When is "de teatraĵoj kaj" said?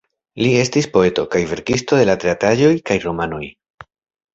2.13-3.03